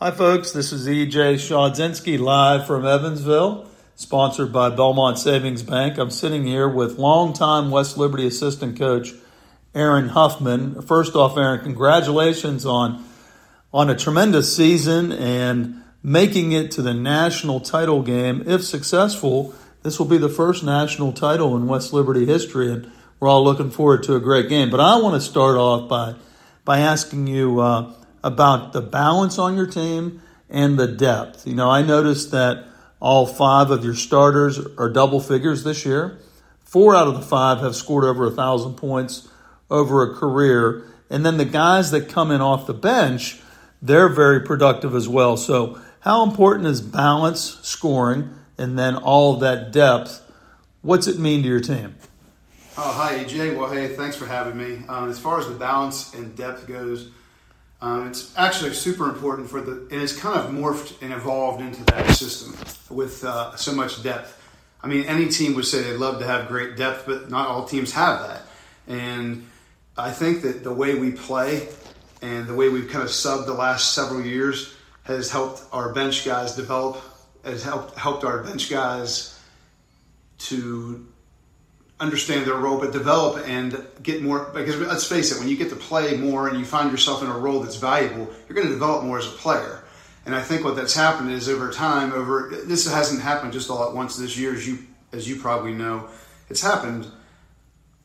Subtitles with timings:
[0.00, 0.52] Hi, folks.
[0.52, 5.98] This is EJ Schodzinski live from Evansville, sponsored by Belmont Savings Bank.
[5.98, 9.08] I'm sitting here with longtime West Liberty assistant coach
[9.74, 10.82] Aaron Huffman.
[10.82, 13.04] First off, Aaron, congratulations on
[13.74, 18.44] on a tremendous season and making it to the national title game.
[18.46, 23.26] If successful, this will be the first national title in West Liberty history, and we're
[23.26, 24.70] all looking forward to a great game.
[24.70, 26.14] But I want to start off by
[26.64, 27.58] by asking you.
[27.58, 31.46] Uh, about the balance on your team and the depth.
[31.46, 32.64] You know, I noticed that
[33.00, 36.18] all five of your starters are double figures this year.
[36.62, 39.28] Four out of the five have scored over a thousand points
[39.70, 40.84] over a career.
[41.10, 43.40] And then the guys that come in off the bench,
[43.80, 45.36] they're very productive as well.
[45.36, 50.22] So, how important is balance scoring and then all of that depth?
[50.82, 51.96] What's it mean to your team?
[52.76, 53.56] Oh, hi, EJ.
[53.56, 54.84] Well, hey, thanks for having me.
[54.88, 57.10] Um, as far as the balance and depth goes,
[57.80, 61.84] um, it's actually super important for the, and it's kind of morphed and evolved into
[61.84, 62.56] that system
[62.94, 64.34] with uh, so much depth.
[64.82, 67.66] I mean, any team would say they'd love to have great depth, but not all
[67.66, 68.42] teams have that.
[68.88, 69.46] And
[69.96, 71.68] I think that the way we play
[72.22, 74.74] and the way we've kind of subbed the last several years
[75.04, 77.00] has helped our bench guys develop,
[77.44, 79.40] has helped helped our bench guys
[80.38, 81.06] to
[82.00, 84.50] understand their role, but develop and get more.
[84.54, 87.28] Because let's face it, when you get to play more and you find yourself in
[87.28, 89.82] a role that's valuable, you're going to develop more as a player.
[90.24, 93.88] And I think what that's happened is over time, over this hasn't happened just all
[93.88, 94.78] at once this year, as you
[95.12, 96.08] as you probably know,
[96.50, 97.06] it's happened.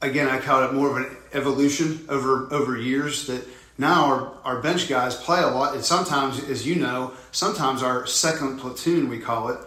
[0.02, 3.45] Again, I call it more of an evolution over over years that
[3.78, 8.05] now our, our bench guys play a lot and sometimes as you know sometimes our
[8.05, 9.59] second platoon we call it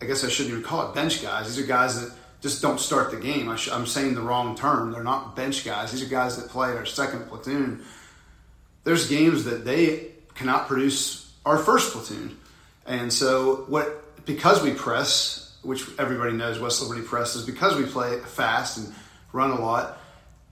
[0.00, 2.16] i guess i shouldn't even call it bench guys these are guys that
[2.46, 3.48] just don't start the game.
[3.48, 4.92] I am saying the wrong term.
[4.92, 5.90] They're not bench guys.
[5.90, 7.82] These are guys that play our second platoon.
[8.84, 12.38] There's games that they cannot produce our first platoon.
[12.86, 18.20] And so what because we press, which everybody knows West Liberty presses, because we play
[18.20, 18.94] fast and
[19.32, 19.98] run a lot,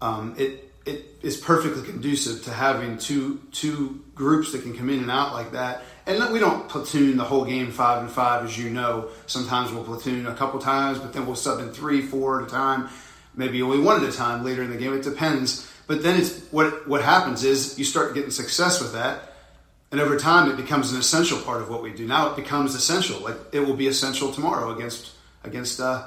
[0.01, 5.01] um, it it is perfectly conducive to having two two groups that can come in
[5.01, 8.59] and out like that and we don't platoon the whole game five and five, as
[8.59, 9.09] you know.
[9.27, 12.51] Sometimes we'll platoon a couple times, but then we'll sub in three, four at a
[12.51, 12.89] time,
[13.35, 14.93] maybe only one at a time later in the game.
[14.93, 15.71] It depends.
[15.87, 19.33] But then it's what what happens is you start getting success with that,
[19.93, 22.07] and over time it becomes an essential part of what we do.
[22.07, 23.21] Now it becomes essential.
[23.21, 25.13] Like it will be essential tomorrow against
[25.43, 26.07] against uh,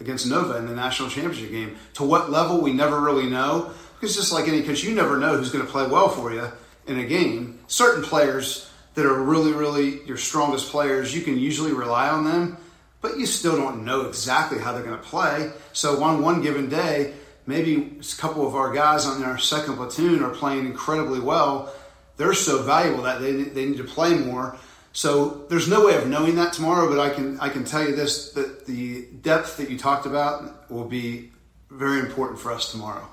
[0.00, 1.76] against Nova in the national championship game.
[1.94, 5.36] To what level we never really know, because just like any coach, you never know
[5.36, 6.50] who's going to play well for you
[6.86, 7.58] in a game.
[7.66, 12.56] Certain players that are really, really your strongest players, you can usually rely on them,
[13.02, 15.50] but you still don't know exactly how they're going to play.
[15.74, 17.12] So on one given day,
[17.46, 21.70] maybe a couple of our guys on our second platoon are playing incredibly well.
[22.16, 24.56] They're so valuable that they, they need to play more.
[24.92, 27.94] So there's no way of knowing that tomorrow, but I can I can tell you
[27.94, 31.30] this that the depth that you talked about will be
[31.70, 33.08] very important for us tomorrow.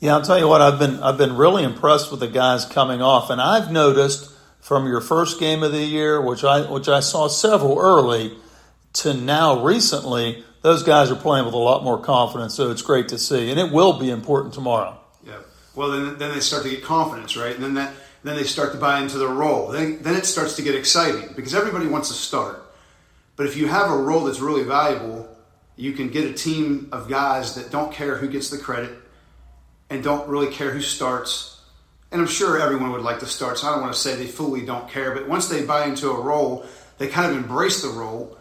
[0.00, 3.00] Yeah, I'll tell you what I've been I've been really impressed with the guys coming
[3.00, 4.30] off, and I've noticed
[4.60, 8.36] from your first game of the year, which I which I saw several early,
[8.94, 12.54] to now recently, those guys are playing with a lot more confidence.
[12.54, 14.98] So it's great to see, and it will be important tomorrow.
[15.26, 15.38] Yeah.
[15.74, 17.54] Well, then then they start to get confidence, right?
[17.54, 19.68] And then that then they start to buy into their role.
[19.68, 22.62] Then then it starts to get exciting because everybody wants to start.
[23.36, 25.28] But if you have a role that's really valuable,
[25.76, 29.03] you can get a team of guys that don't care who gets the credit
[29.94, 31.54] and don't really care who starts
[32.14, 34.28] and I'm sure everyone would like to start, so I don't want to say they
[34.28, 36.64] fully don't care, but once they buy into a role,
[36.96, 38.38] they kind of embrace the role.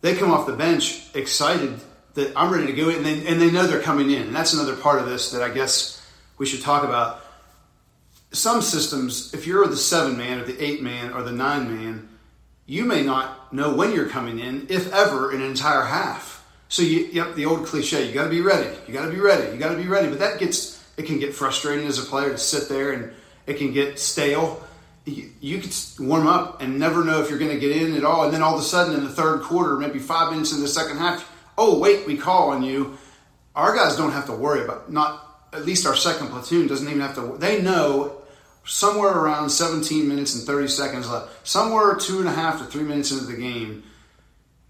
[0.00, 1.78] They come off the bench excited
[2.14, 4.22] that I'm ready to go, and they, and they know they're coming in.
[4.22, 6.04] And that's another part of this that I guess
[6.36, 7.20] we should talk about.
[8.32, 12.08] Some systems, if you're the seven man or the eight man or the nine man,
[12.66, 16.44] you may not know when you're coming in, if ever, an entire half.
[16.68, 18.76] So, you, yep, the old cliche, you got to be ready.
[18.88, 19.52] You got to be ready.
[19.52, 20.08] You got to be ready.
[20.08, 23.12] But that gets it can get frustrating as a player to sit there and
[23.46, 24.62] it can get stale.
[25.04, 28.04] You, you could warm up and never know if you're going to get in at
[28.04, 28.24] all.
[28.24, 30.68] And then all of a sudden in the third quarter, maybe five minutes in the
[30.68, 31.28] second half,
[31.58, 32.96] oh, wait, we call on you.
[33.54, 37.00] Our guys don't have to worry about not at least our second platoon doesn't even
[37.00, 37.36] have to.
[37.38, 38.22] They know
[38.64, 42.84] somewhere around 17 minutes and 30 seconds left, somewhere two and a half to three
[42.84, 43.82] minutes into the game,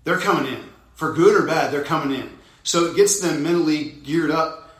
[0.05, 0.65] they're coming in.
[0.95, 2.31] For good or bad, they're coming in.
[2.63, 4.72] So it gets them mentally geared up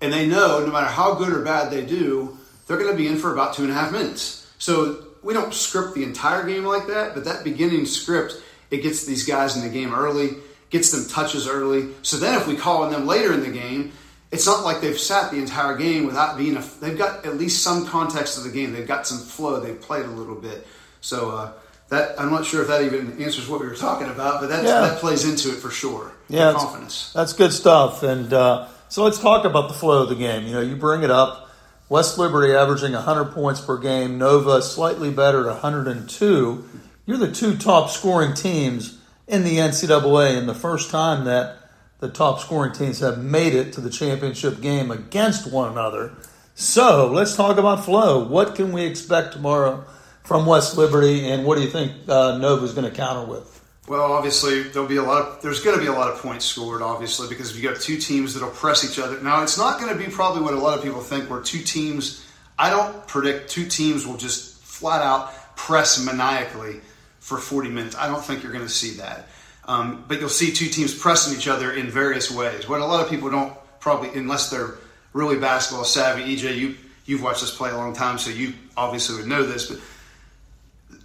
[0.00, 2.36] and they know no matter how good or bad they do,
[2.66, 4.50] they're going to be in for about two and a half minutes.
[4.58, 8.34] So we don't script the entire game like that, but that beginning script,
[8.70, 10.30] it gets these guys in the game early,
[10.70, 11.88] gets them touches early.
[12.02, 13.92] So then if we call on them later in the game,
[14.30, 16.60] it's not like they've sat the entire game without being a.
[16.82, 18.72] They've got at least some context of the game.
[18.74, 19.58] They've got some flow.
[19.58, 20.66] They've played a little bit.
[21.00, 21.52] So uh,
[21.88, 24.64] that I'm not sure if that even answers what we were talking about, but that
[24.64, 24.80] Yeah.
[24.82, 26.12] that plays into it for sure.
[26.28, 27.10] Yeah, confidence.
[27.14, 28.02] That's good stuff.
[28.02, 30.46] And uh, so let's talk about the flow of the game.
[30.46, 31.50] You know, you bring it up.
[31.88, 34.18] West Liberty averaging 100 points per game.
[34.18, 36.64] Nova slightly better at 102.
[37.06, 41.56] You're the two top scoring teams in the NCAA, and the first time that
[42.00, 46.12] the top scoring teams have made it to the championship game against one another.
[46.54, 48.26] So let's talk about flow.
[48.26, 49.84] What can we expect tomorrow
[50.24, 53.57] from West Liberty, and what do you think uh, is going to counter with?
[53.88, 56.44] Well, obviously there'll be a lot of there's going to be a lot of points
[56.44, 59.20] scored, obviously, because if you got two teams that'll press each other.
[59.22, 61.60] Now, it's not going to be probably what a lot of people think, where two
[61.60, 62.24] teams.
[62.58, 66.80] I don't predict two teams will just flat out press maniacally
[67.20, 67.96] for 40 minutes.
[67.96, 69.28] I don't think you're going to see that.
[69.64, 72.68] Um, but you'll see two teams pressing each other in various ways.
[72.68, 74.74] What a lot of people don't probably, unless they're
[75.12, 76.36] really basketball savvy.
[76.36, 79.66] EJ, you you've watched us play a long time, so you obviously would know this,
[79.66, 79.78] but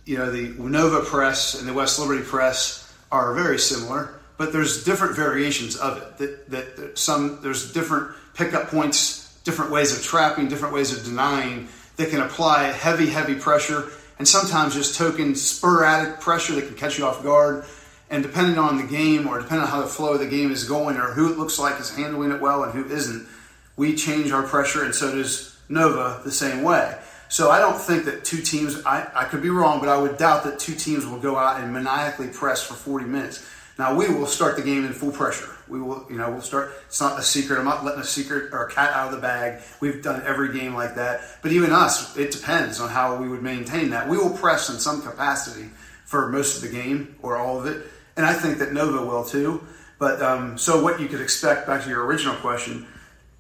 [0.06, 4.84] you know, the Nova press and the West Liberty press are very similar, but there's
[4.84, 6.18] different variations of it.
[6.18, 11.06] That, that, that some there's different pickup points, different ways of trapping, different ways of
[11.06, 11.68] denying
[11.98, 16.98] that can apply heavy, heavy pressure, and sometimes just token sporadic pressure that can catch
[16.98, 17.66] you off guard.
[18.10, 20.66] And depending on the game, or depending on how the flow of the game is
[20.66, 23.28] going, or who it looks like is handling it well and who isn't,
[23.76, 26.96] we change our pressure, and so does Nova the same way.
[27.34, 30.18] So I don't think that two teams, I, I could be wrong, but I would
[30.18, 33.44] doubt that two teams will go out and maniacally press for 40 minutes.
[33.80, 35.50] Now we will start the game in full pressure.
[35.68, 36.74] We will, you know, we'll start.
[36.86, 37.58] It's not a secret.
[37.58, 39.64] I'm not letting a secret or a cat out of the bag.
[39.80, 41.22] We've done every game like that.
[41.42, 44.08] But even us, it depends on how we would maintain that.
[44.08, 45.72] We will press in some capacity
[46.06, 47.82] for most of the game or all of it,
[48.16, 49.66] and I think that Nova will too.
[49.98, 52.86] But um, so what you could expect back to your original question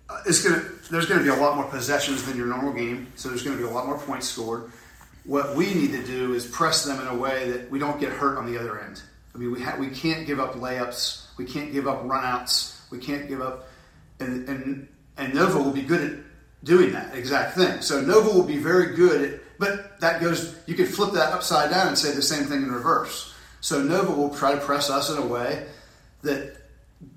[0.09, 3.29] uh, it's gonna there's gonna be a lot more possessions than your normal game, so
[3.29, 4.71] there's gonna be a lot more points scored.
[5.25, 8.11] What we need to do is press them in a way that we don't get
[8.11, 9.01] hurt on the other end.
[9.33, 12.99] I mean, we ha- we can't give up layups, we can't give up runouts, we
[12.99, 13.67] can't give up,
[14.19, 14.87] and and
[15.17, 16.19] and Nova will be good at
[16.63, 17.81] doing that exact thing.
[17.81, 20.55] So Nova will be very good at, but that goes.
[20.65, 23.33] You could flip that upside down and say the same thing in reverse.
[23.61, 25.65] So Nova will try to press us in a way
[26.21, 26.57] that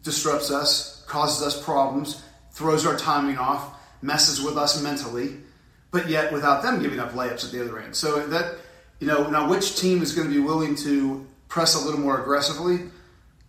[0.02, 2.22] disrupts us, causes us problems,
[2.56, 5.36] throws our timing off, messes with us mentally,
[5.90, 7.94] but yet without them giving up layups at the other end.
[7.94, 8.56] So that
[8.98, 12.20] you know now which team is going to be willing to press a little more
[12.20, 12.90] aggressively?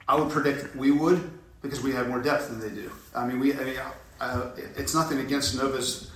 [0.09, 1.31] I would predict we would
[1.62, 2.92] because we have more depth than they do.
[3.15, 3.80] I mean, we I mean,
[4.19, 6.12] uh, it's nothing against Nova's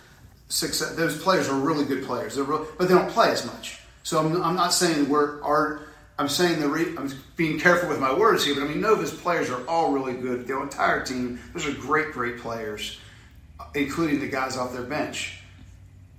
[0.50, 0.94] success.
[0.96, 3.80] Those players are really good players, They're real, but they don't play as much.
[4.04, 5.82] So I'm, I'm not saying we're our.
[6.22, 9.12] I'm saying the re, I'm being careful with my words here, but I mean Nova's
[9.12, 10.46] players are all really good.
[10.46, 13.00] The entire team, those are great, great players,
[13.74, 15.40] including the guys off their bench.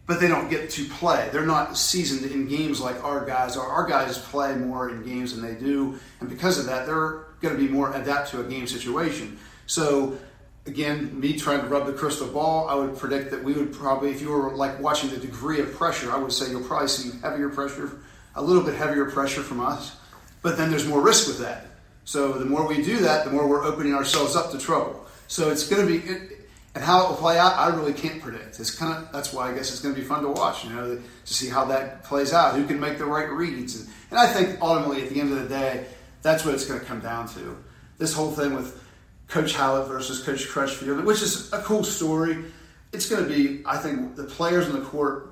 [0.09, 1.29] But they don't get to play.
[1.31, 3.65] They're not seasoned in games like our guys are.
[3.65, 7.55] Our guys play more in games than they do, and because of that, they're going
[7.55, 9.39] to be more adapt to a game situation.
[9.67, 10.19] So
[10.67, 14.11] again, me trying to rub the crystal ball, I would predict that we would probably,
[14.11, 17.17] if you were like watching the degree of pressure, I would say you'll probably see
[17.21, 18.01] heavier pressure,
[18.35, 19.97] a little bit heavier pressure from us.
[20.43, 21.67] But then there's more risk with that.
[22.05, 25.07] So the more we do that, the more we're opening ourselves up to trouble.
[25.29, 26.37] So it's going to be,
[26.75, 28.59] and how it will play out, I really can't predict.
[28.59, 30.65] It's kind of that's why I guess it's going to be fun to watch.
[30.65, 33.89] You know, to see how that plays out, who can make the right reads, and,
[34.11, 35.87] and I think ultimately at the end of the day,
[36.23, 37.57] that's what it's going to come down to.
[37.99, 38.83] This whole thing with
[39.29, 42.45] Coach Howlett versus Coach Crutchfield, which is a cool story.
[42.93, 45.32] It's going to be, I think, the players on the court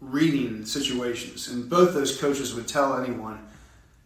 [0.00, 3.46] reading situations, and both those coaches would tell anyone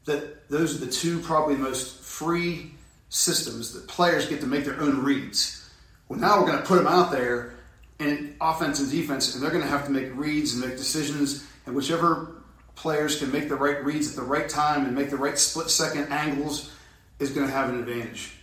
[0.05, 2.73] that those are the two probably most free
[3.09, 5.69] systems that players get to make their own reads.
[6.09, 7.55] Well, now we're going to put them out there
[7.99, 11.47] in offense and defense, and they're going to have to make reads and make decisions,
[11.67, 12.43] and whichever
[12.75, 15.69] players can make the right reads at the right time and make the right split
[15.69, 16.73] second angles
[17.19, 18.37] is going to have an advantage.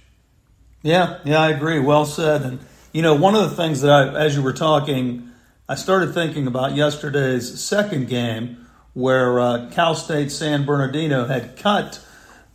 [0.83, 1.79] Yeah, yeah, I agree.
[1.79, 2.43] Well said.
[2.43, 2.59] And
[2.93, 5.26] you know, one of the things that I, as you were talking,
[5.69, 11.99] I started thinking about yesterday's second game where uh, Cal State San Bernardino had cut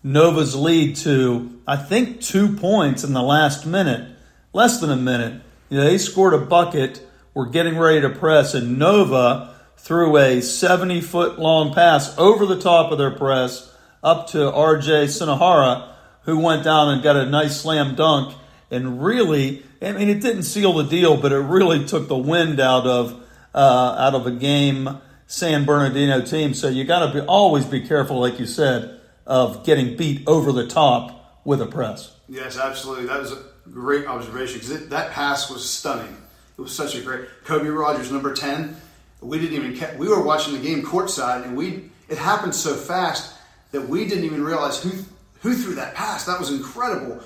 [0.03, 4.17] Nova's lead to I think two points in the last minute,
[4.55, 5.43] less than a minute.
[5.69, 7.07] You know, they scored a bucket.
[7.35, 12.61] Were getting ready to press, and Nova threw a 70 foot long pass over the
[12.61, 15.93] top of their press up to RJ Sunahara
[16.23, 18.35] who went down and got a nice slam dunk
[18.71, 22.61] and really I mean it didn't seal the deal but it really took the wind
[22.61, 23.21] out of
[23.55, 24.89] uh, out of a game
[25.27, 29.65] San Bernardino team so you got to be always be careful like you said of
[29.65, 33.07] getting beat over the top with a press Yes, absolutely.
[33.09, 36.17] That was a great observation because that pass was stunning.
[36.57, 38.75] It was such a great Kobe Rogers, number ten.
[39.21, 43.35] We didn't even we were watching the game courtside, and we it happened so fast
[43.73, 44.93] that we didn't even realize who
[45.43, 46.25] who threw that pass.
[46.25, 47.23] That was incredible.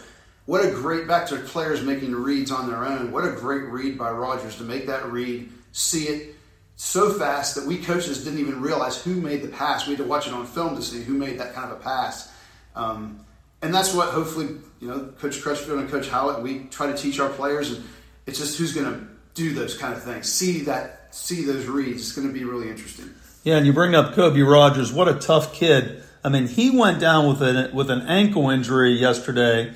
[0.46, 3.10] What a great back to players making reads on their own.
[3.10, 6.36] What a great read by Rogers to make that read, see it
[6.76, 9.86] so fast that we coaches didn't even realize who made the pass.
[9.86, 11.82] We had to watch it on film to see who made that kind of a
[11.82, 12.32] pass.
[12.74, 13.20] Um,
[13.62, 14.48] and that's what hopefully
[14.80, 17.84] you know Coach Crutchfield and Coach Howlett we try to teach our players, and
[18.26, 20.30] it's just who's going to do those kind of things.
[20.30, 22.02] See that, see those reads.
[22.02, 23.12] It's going to be really interesting.
[23.42, 24.92] Yeah, and you bring up Kobe Rogers.
[24.92, 26.02] What a tough kid.
[26.22, 29.74] I mean, he went down with an with an ankle injury yesterday.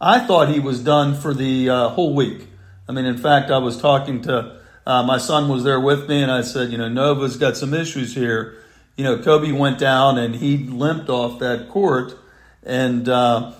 [0.00, 2.48] I thought he was done for the uh, whole week.
[2.88, 6.22] I mean, in fact, I was talking to uh, my son was there with me,
[6.22, 8.56] and I said, you know, Nova's got some issues here.
[8.96, 12.14] You know, Kobe went down and he limped off that court,
[12.62, 13.52] and uh,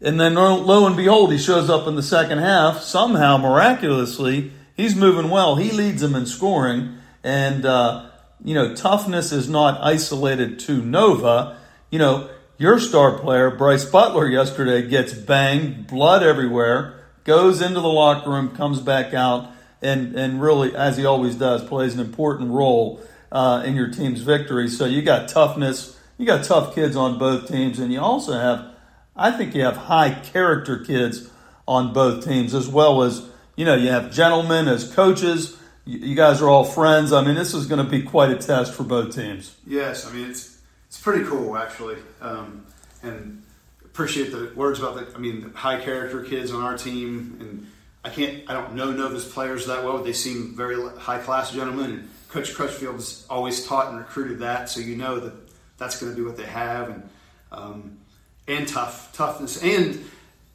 [0.00, 2.80] and then lo and behold, he shows up in the second half.
[2.80, 5.56] Somehow, miraculously, he's moving well.
[5.56, 8.10] He leads them in scoring, and uh,
[8.44, 11.56] you know, toughness is not isolated to Nova.
[11.90, 17.88] You know, your star player, Bryce Butler, yesterday gets banged, blood everywhere, goes into the
[17.88, 22.50] locker room, comes back out and and really, as he always does, plays an important
[22.50, 23.00] role
[23.30, 24.68] uh, in your team's victory.
[24.68, 28.74] So you got toughness, you got tough kids on both teams, and you also have,
[29.14, 31.30] I think, you have high character kids
[31.66, 35.56] on both teams as well as you know you have gentlemen as coaches.
[35.84, 37.14] You guys are all friends.
[37.14, 39.56] I mean, this is going to be quite a test for both teams.
[39.66, 40.57] Yes, I mean it's
[40.88, 42.66] it's pretty cool actually, um,
[43.02, 43.42] and
[43.84, 45.14] appreciate the words about the.
[45.14, 47.66] I mean, the high character kids on our team and
[48.04, 49.98] I can't, I don't know Nova's players that well.
[49.98, 54.68] But they seem very high class gentlemen, and Coach Crutchfield's always taught and recruited that,
[54.70, 55.34] so you know that
[55.76, 57.10] that's going to be what they have, and
[57.52, 57.98] um,
[58.46, 60.02] and tough toughness, and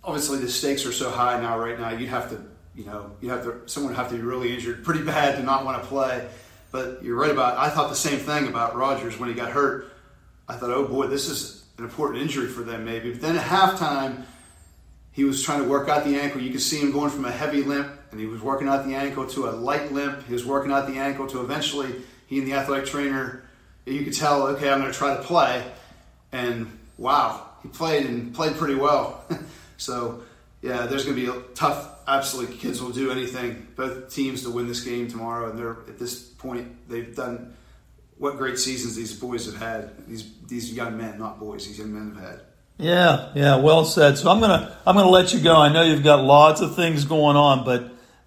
[0.03, 1.59] obviously the stakes are so high now.
[1.59, 2.41] Right now, you'd have to,
[2.75, 5.43] you know, you have to, someone would have to be really injured, pretty bad to
[5.43, 6.27] not want to play.
[6.71, 7.57] But you're right about.
[7.57, 9.92] I thought the same thing about Rogers when he got hurt.
[10.53, 13.11] I thought, oh boy, this is an important injury for them, maybe.
[13.11, 14.23] But then at halftime
[15.11, 16.41] he was trying to work out the ankle.
[16.41, 18.95] You could see him going from a heavy limp, and he was working out the
[18.95, 20.25] ankle to a light limp.
[20.27, 21.93] He was working out the ankle to eventually
[22.27, 23.43] he and the athletic trainer.
[23.85, 25.63] You could tell, okay, I'm going to try to play,
[26.31, 29.23] and wow, he played and played pretty well.
[29.77, 30.23] so
[30.61, 31.91] yeah, there's going to be a tough.
[32.07, 33.67] Absolutely, kids will do anything.
[33.75, 37.55] Both teams to win this game tomorrow, and they're at this point they've done
[38.17, 40.07] what great seasons these boys have had.
[40.07, 42.41] These these young men, not boys, these young men have had.
[42.77, 44.17] Yeah, yeah, well said.
[44.17, 45.55] So I'm gonna I'm gonna let you go.
[45.55, 47.83] I know you've got lots of things going on, but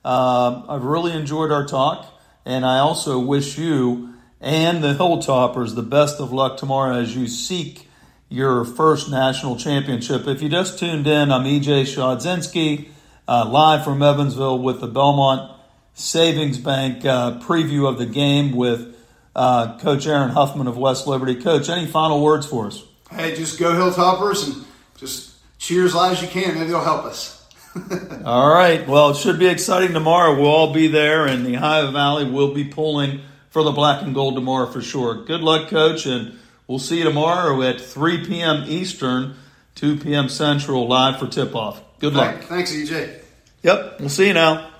[0.09, 2.07] um, I've really enjoyed our talk,
[2.45, 7.27] and I also wish you and the Hilltoppers the best of luck tomorrow as you
[7.27, 7.89] seek
[8.29, 10.27] your first national championship.
[10.27, 12.89] If you just tuned in, I'm EJ Schodzinski,
[13.27, 15.59] uh, live from Evansville with the Belmont
[15.95, 18.96] Savings Bank uh, preview of the game with
[19.37, 21.37] uh, Coach Aaron Huffman of West Liberty.
[21.37, 22.83] Coach, any final words for us?
[23.13, 24.65] hey, just go Hilltoppers and
[24.97, 26.55] just cheer as loud as you can.
[26.55, 27.47] Maybe it'll help us.
[28.25, 28.87] all right.
[28.89, 30.35] Well, it should be exciting tomorrow.
[30.35, 34.15] We'll all be there, and the Ohio Valley will be pulling for the black and
[34.15, 35.25] gold tomorrow for sure.
[35.25, 38.65] Good luck, Coach, and we'll see you tomorrow at 3 p.m.
[38.67, 39.37] Eastern,
[39.75, 40.29] 2 p.m.
[40.29, 41.83] Central, live for tip off.
[41.99, 42.43] Good luck.
[42.45, 43.21] Thanks, EJ.
[43.63, 44.01] Yep.
[44.01, 44.71] We'll see you now.